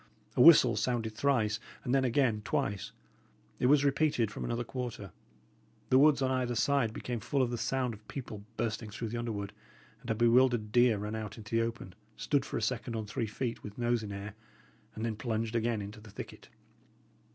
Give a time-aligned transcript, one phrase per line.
[0.35, 2.91] A whistle sounded thrice, and then again twice.
[3.59, 5.11] It was repeated from another quarter.
[5.91, 9.17] The woods on either side became full of the sound of people bursting through the
[9.19, 9.53] underwood;
[10.01, 13.27] and a bewildered deer ran out into the open, stood for a second on three
[13.27, 14.33] feet, with nose in air,
[14.95, 16.49] and then plunged again into the thicket.